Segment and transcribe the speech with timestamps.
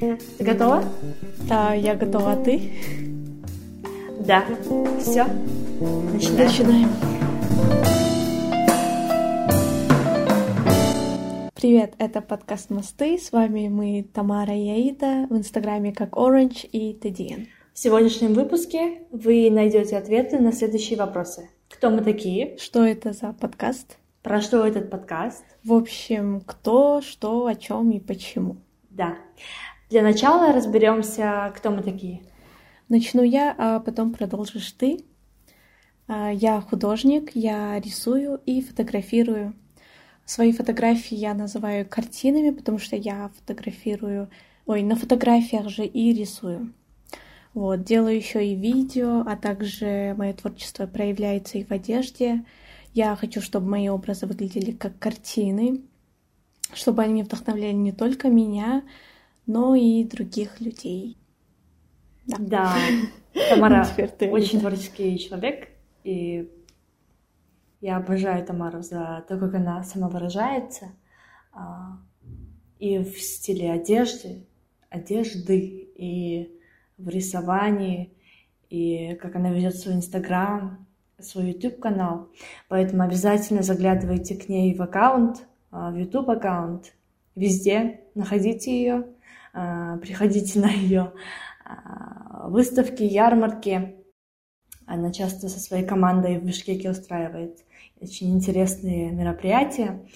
[0.00, 0.84] Ты готова?
[1.48, 2.72] Да, я готова, а ты?
[4.20, 4.44] Да.
[5.00, 5.24] Все.
[6.12, 6.48] Начинаем.
[6.48, 6.88] Начинаем.
[11.54, 13.18] Привет, это подкаст «Мосты».
[13.18, 17.46] С вами мы Тамара и Аида, в инстаграме как Orange и TDN.
[17.72, 21.48] В сегодняшнем выпуске вы найдете ответы на следующие вопросы.
[21.70, 22.58] Кто мы такие?
[22.58, 23.96] Что это за подкаст?
[24.22, 25.42] Про что этот подкаст?
[25.64, 28.56] В общем, кто, что, о чем и почему.
[28.94, 29.18] Да.
[29.90, 32.22] Для начала разберемся, кто мы такие.
[32.88, 35.04] Начну я, а потом продолжишь ты.
[36.06, 39.54] А, Я художник, я рисую и фотографирую.
[40.24, 44.30] Свои фотографии я называю картинами, потому что я фотографирую,
[44.64, 46.72] ой, на фотографиях же и рисую.
[47.52, 52.44] Вот, делаю еще и видео, а также мое творчество проявляется и в одежде.
[52.92, 55.82] Я хочу, чтобы мои образы выглядели как картины,
[56.74, 58.82] чтобы они вдохновляли не только меня,
[59.46, 61.18] но и других людей.
[62.26, 62.36] Да.
[62.38, 62.76] Да.
[63.50, 63.86] Тамара
[64.30, 65.68] очень творческий человек,
[66.04, 66.50] и
[67.80, 70.92] я обожаю Тамару за то, как она самовыражается,
[71.52, 71.98] а,
[72.78, 74.46] и в стиле одежды,
[74.88, 76.58] одежды, и
[76.96, 78.12] в рисовании,
[78.70, 80.86] и как она ведет свой Инстаграм,
[81.18, 82.28] свой YouTube-канал.
[82.68, 86.94] Поэтому обязательно заглядывайте к ней в аккаунт, в YouTube аккаунт,
[87.34, 89.06] везде, находите ее,
[89.52, 91.12] а, приходите на ее
[91.64, 93.96] а, выставки, ярмарки.
[94.86, 97.58] Она часто со своей командой в Бишкеке устраивает
[98.00, 100.06] очень интересные мероприятия.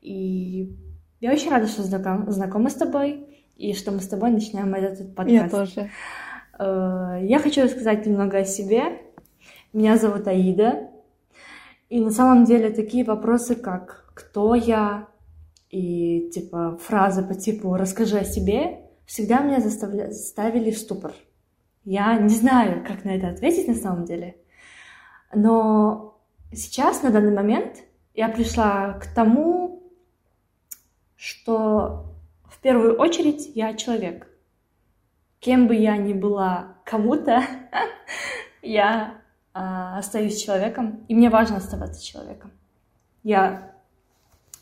[0.00, 0.76] И
[1.20, 5.14] я очень рада, что знаком- знакома с тобой, и что мы с тобой начинаем этот
[5.14, 5.28] подкаст.
[5.30, 5.90] Я тоже.
[6.58, 9.00] Э, Я хочу рассказать немного о себе.
[9.72, 10.90] Меня зовут Аида.
[11.88, 15.06] И на самом деле такие вопросы, как «Кто я?»
[15.70, 21.14] и типа фразы по типу «Расскажи о себе» всегда меня заставля- ставили в ступор.
[21.84, 24.36] Я не знаю, как на это ответить на самом деле.
[25.32, 26.20] Но
[26.52, 27.76] сейчас, на данный момент,
[28.12, 29.84] я пришла к тому,
[31.14, 32.12] что
[32.50, 34.26] в первую очередь я человек.
[35.38, 37.44] Кем бы я ни была кому-то,
[38.62, 39.22] я
[39.54, 42.50] а, остаюсь человеком, и мне важно оставаться человеком.
[43.22, 43.77] Я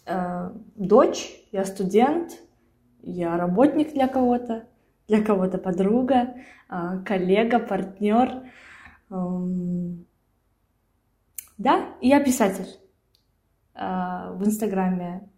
[0.07, 2.39] э, дочь, я студент,
[3.03, 4.67] я работник для кого-то,
[5.09, 6.35] для кого-то подруга,
[6.69, 8.43] а, коллега, партнер.
[9.11, 10.07] Эм,
[11.59, 12.69] Да, и я писатель.
[13.75, 15.29] А, В Инстаграме,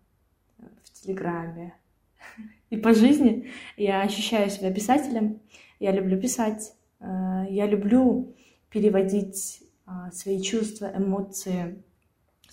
[0.59, 1.75] в Телеграме
[2.71, 5.41] и по жизни я ощущаю себя писателем.
[5.81, 6.75] Я люблю писать.
[7.01, 8.35] э, Я люблю
[8.71, 11.83] переводить а, свои чувства, эмоции,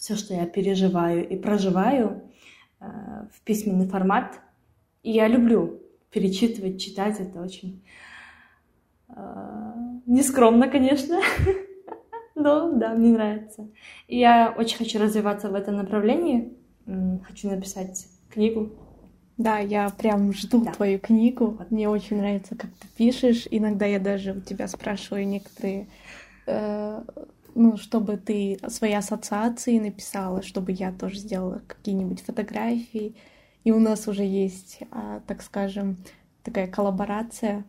[0.05, 2.21] все, что я переживаю и проживаю
[2.79, 2.85] э,
[3.33, 4.39] в письменный формат.
[5.01, 7.19] И я люблю перечитывать, читать.
[7.19, 7.83] Это очень
[9.09, 9.73] э,
[10.05, 11.19] нескромно, конечно.
[12.35, 13.67] Но да, мне нравится.
[14.07, 16.53] И я очень хочу развиваться в этом направлении.
[17.27, 18.73] Хочу написать книгу.
[19.37, 20.72] Да, я прям жду Да.
[20.73, 21.57] твою книгу.
[21.72, 23.47] Мне очень нравится, как ты пишешь.
[23.49, 25.87] Иногда я даже у тебя спрашиваю некоторые,
[26.45, 27.01] э,
[27.55, 33.16] ну, чтобы ты свои ассоциации написала, чтобы я тоже сделала какие-нибудь фотографии.
[33.63, 35.97] И у нас уже есть, а, так скажем,
[36.43, 37.66] такая коллаборация.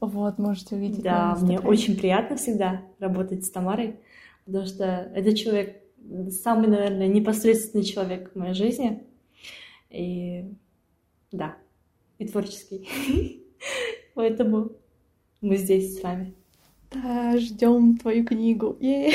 [0.00, 1.02] Вот, можете увидеть.
[1.02, 4.00] Да, мне очень приятно всегда работать с Тамарой,
[4.44, 5.82] потому что это человек,
[6.30, 9.04] самый, наверное, непосредственный человек в моей жизни.
[9.88, 10.52] И
[11.30, 11.56] да,
[12.18, 13.44] и творческий.
[14.14, 14.72] Поэтому
[15.40, 16.34] мы здесь с вами.
[16.94, 18.76] Да, ждем твою книгу.
[18.80, 19.12] Е.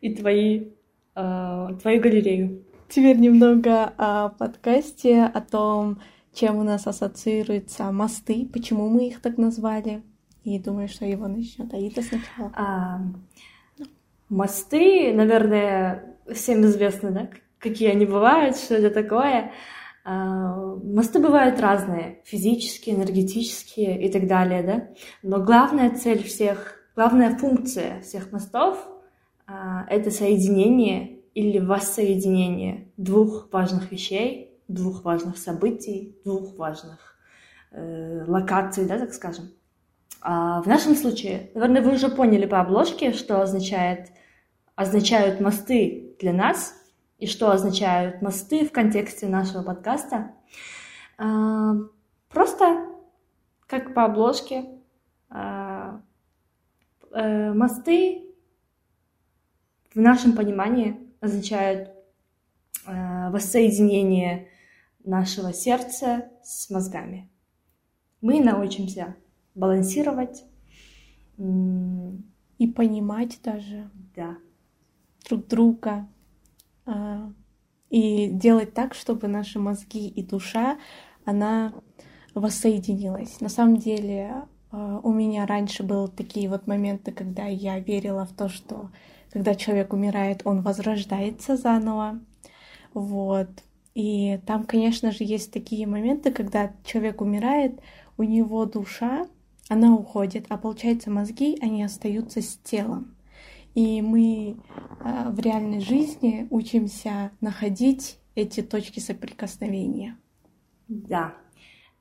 [0.00, 0.68] И твои,
[1.14, 2.64] э, твою галерею.
[2.88, 6.00] Теперь немного о подкасте, о том,
[6.32, 10.02] чем у нас ассоциируются мосты, почему мы их так назвали.
[10.44, 12.52] И думаю, что его начнет Аида сначала.
[12.54, 13.00] А,
[14.28, 19.52] мосты, наверное, всем известно, да, какие они бывают, что это такое.
[20.08, 24.88] А, Мосты бывают разные, физические, энергетические и так далее, да.
[25.24, 28.78] Но главная цель всех, главная функция всех мостов
[29.48, 37.18] а, это соединение или воссоединение двух важных вещей, двух важных событий, двух важных
[37.72, 39.50] э, локаций, да, так скажем.
[40.20, 44.12] А в нашем случае, наверное, вы уже поняли по обложке, что означает,
[44.76, 46.74] означают мосты для нас
[47.18, 50.32] и что означают мосты в контексте нашего подкаста.
[51.18, 51.74] А,
[52.28, 52.86] Просто,
[53.66, 54.66] как по обложке,
[55.30, 56.02] а,
[57.12, 58.26] э, мосты
[59.94, 61.88] в нашем понимании означают
[62.86, 64.48] э, воссоединение
[65.02, 67.30] нашего сердца с мозгами.
[68.20, 69.16] Мы научимся
[69.54, 70.44] балансировать.
[71.38, 74.36] И понимать даже да.
[75.26, 76.06] друг друга.
[76.86, 77.32] А,
[77.90, 80.78] и делать так, чтобы наши мозги и душа,
[81.24, 81.72] она
[82.34, 83.40] воссоединилась.
[83.40, 88.32] На самом деле а, у меня раньше были такие вот моменты, когда я верила в
[88.32, 88.90] то, что
[89.30, 92.20] когда человек умирает, он возрождается заново.
[92.94, 93.48] Вот.
[93.94, 97.80] И там, конечно же, есть такие моменты, когда человек умирает,
[98.18, 99.26] у него душа,
[99.68, 103.15] она уходит, а получается мозги, они остаются с телом.
[103.76, 104.56] И мы
[105.00, 110.16] э, в реальной жизни учимся находить эти точки соприкосновения.
[110.88, 111.34] Да.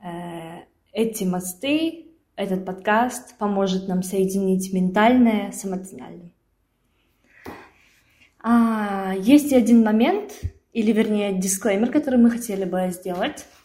[0.02, 0.62] Э,
[0.94, 2.06] эти мосты,
[2.38, 6.32] этот подкаст поможет нам соединить ментальное с эмоциональным.
[8.40, 10.32] А, есть и один момент,
[10.72, 13.65] или вернее дисклеймер, который мы хотели бы сделать, а,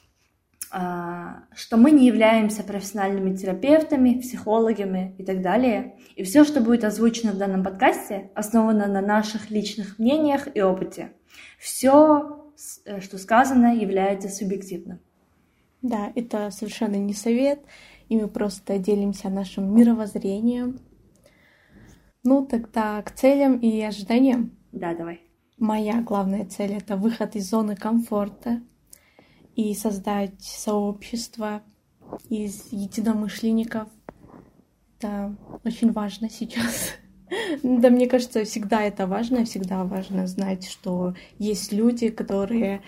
[0.73, 5.97] что мы не являемся профессиональными терапевтами, психологами и так далее.
[6.15, 11.13] И все, что будет озвучено в данном подкасте, основано на наших личных мнениях и опыте.
[11.59, 12.53] Все,
[12.85, 15.01] э, что сказано, является субъективным.
[15.83, 17.61] Да, это совершенно не совет,
[18.09, 20.79] и мы просто делимся нашим мировоззрением.
[22.23, 24.57] Ну, тогда к целям и ожиданиям.
[24.71, 25.23] Да, давай.
[25.59, 28.63] Моя главная цель— это выход из зоны комфорта
[29.57, 31.63] и создать сообщество
[32.29, 33.89] из единомышленников.
[34.99, 36.95] Это очень важно сейчас.
[37.63, 42.83] Да, мне кажется, всегда это важно, всегда важно знать, что есть люди, которые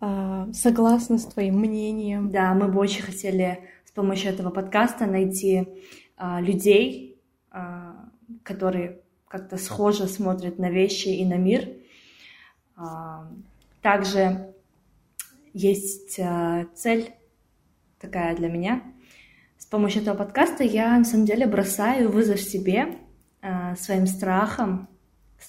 [0.00, 2.30] э, согласны с твоим мнением.
[2.30, 5.66] Да, мы бы очень хотели с помощью этого подкаста найти
[6.18, 7.18] э, людей,
[7.52, 7.92] э,
[8.42, 11.68] которые как-то схоже смотрят на вещи и на мир.
[13.80, 14.54] Также
[15.56, 17.14] есть э, цель
[17.98, 18.82] такая для меня.
[19.56, 22.98] С помощью этого подкаста я на самом деле бросаю вызов себе,
[23.40, 24.86] э, своим страхам,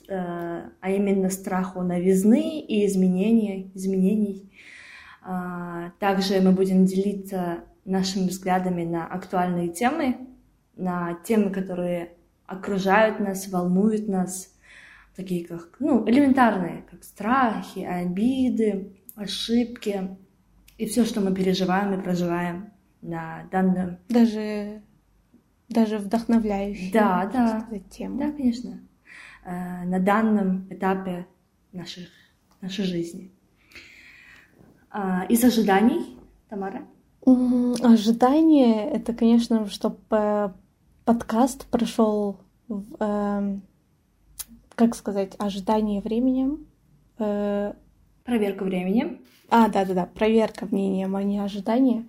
[0.07, 4.50] э, а именно страху новизны и изменения, изменений.
[6.00, 10.15] Также мы будем делиться нашими взглядами на актуальные темы,
[10.77, 12.13] на темы, которые
[12.45, 14.56] окружают нас, волнуют нас,
[15.18, 20.15] такие как, ну, элементарные, как страхи, обиды, ошибки
[20.77, 22.71] и все, что мы переживаем и проживаем
[23.01, 23.97] на данном...
[24.09, 24.81] Даже,
[25.69, 28.19] даже вдохновляющие да, да, сказать, тему.
[28.19, 28.79] Да, конечно.
[29.43, 31.25] Э, на данном этапе
[31.73, 32.07] наших,
[32.61, 33.31] нашей жизни.
[34.91, 36.17] А, из ожиданий,
[36.47, 36.85] Тамара?
[37.25, 40.53] Ожидание— это, конечно, чтобы
[41.05, 43.59] подкаст прошел в, э,
[44.75, 46.67] как сказать, ожидание временем.
[48.27, 49.19] Э, Проверка временем.
[49.50, 52.06] А, да-да-да, проверка мнением, а не ожидание.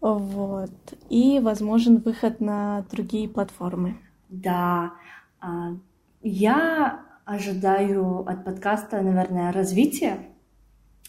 [0.00, 0.70] Вот.
[1.08, 3.96] И возможен выход на другие платформы.
[4.28, 4.92] Да.
[5.40, 5.74] А,
[6.22, 10.26] я ожидаю от подкаста, наверное, развития.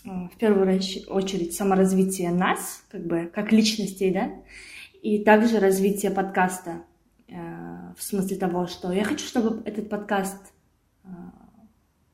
[0.03, 0.79] В первую
[1.09, 4.31] очередь саморазвитие нас, как бы, как личностей, да,
[5.03, 6.83] и также развитие подкаста.
[7.27, 10.60] Э, в смысле того, что я хочу, чтобы этот подкаст э,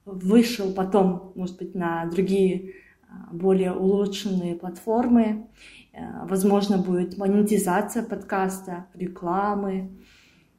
[0.08, 2.74] вышел потом, может быть, на другие
[3.08, 5.48] а, более улучшенные платформы.
[5.94, 9.92] Э, возможно, будет монетизация подкаста, рекламы.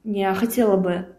[0.04, 1.16] Я хотела бы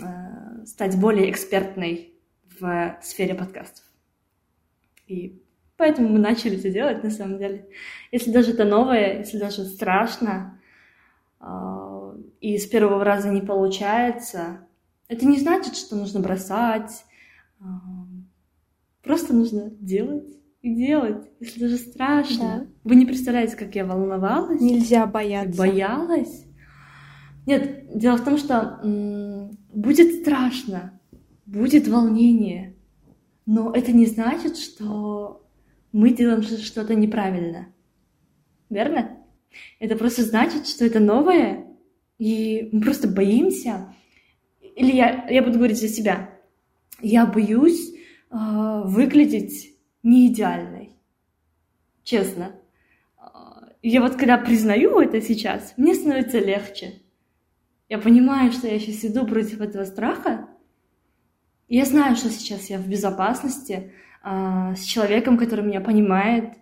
[0.00, 2.14] э, стать более экспертной
[2.58, 3.84] в сфере подкастов.
[5.06, 5.42] И
[5.76, 7.68] поэтому мы начали это делать, на самом деле.
[8.12, 10.60] Если даже это новое, если даже страшно,
[11.40, 14.66] а, и с первого раза не получается,
[15.08, 17.04] это не значит, что нужно бросать,
[19.02, 20.28] Просто нужно делать
[20.62, 22.44] и делать, если даже страшно.
[22.44, 22.66] Да.
[22.84, 24.60] Вы не представляете, как я волновалась.
[24.60, 25.58] Нельзя бояться.
[25.58, 26.44] Боялась.
[27.46, 31.00] Нет, дело в том, что м- будет страшно,
[31.46, 32.76] будет волнение,
[33.46, 35.46] но это не значит, что
[35.92, 37.68] мы делаем что-то неправильно.
[38.68, 39.16] Верно?
[39.80, 41.66] Это просто значит, что это новое,
[42.18, 43.94] и мы просто боимся.
[44.76, 46.38] Или я, я буду говорить за себя
[47.02, 50.96] я боюсь э, выглядеть не идеальной.
[52.04, 52.52] Честно.
[53.16, 57.00] А, я вот когда признаю это сейчас, мне становится легче.
[57.88, 60.48] Я понимаю, что я сейчас иду против этого страха.
[61.68, 63.92] я знаю, что сейчас я в безопасности
[64.24, 66.54] э, с человеком, который меня понимает,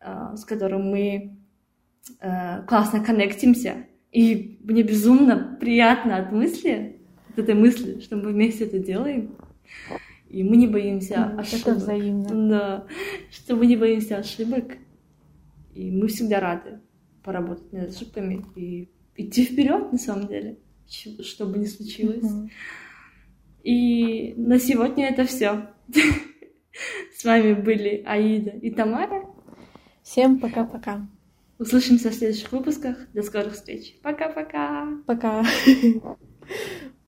[0.00, 1.36] э, с которым мы
[2.20, 3.86] э, классно коннектимся.
[4.12, 7.00] И мне безумно приятно от мысли,
[7.30, 9.36] от этой мысли, что мы вместе это делаем.
[10.28, 11.68] И мы не боимся ошибок.
[11.68, 12.48] Это взаимно.
[12.48, 12.86] Да,
[13.30, 14.76] что мы не боимся ошибок.
[15.74, 16.80] И мы всегда рады
[17.22, 22.24] поработать над ошибками и идти вперед на самом деле, что бы ни случилось.
[23.62, 25.70] И на сегодня это все.
[27.16, 29.24] С вами были Аида и Тамара.
[30.02, 31.08] Всем пока-пока.
[31.58, 32.96] Услышимся в следующих выпусках.
[33.12, 33.96] До скорых встреч.
[34.02, 34.86] Пока-пока.
[35.06, 35.40] Пока.
[35.40, 35.46] -пока.
[36.00, 36.16] пока.